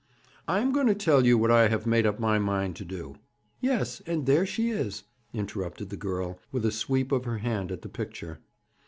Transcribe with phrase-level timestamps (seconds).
[0.47, 3.17] 'I am going to tell you what I have made up my mind to do.'
[3.59, 7.83] 'Yes, and there she is,' interrupted the girl, with a sweep of her hand at
[7.83, 8.39] the picture.